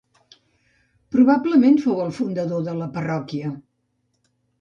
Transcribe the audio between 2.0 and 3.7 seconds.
el fundador de la parròquia.